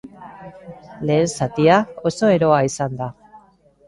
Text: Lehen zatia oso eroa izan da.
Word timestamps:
Lehen 1.09 1.29
zatia 1.33 1.75
oso 2.11 2.31
eroa 2.37 2.63
izan 2.71 2.97
da. 3.03 3.11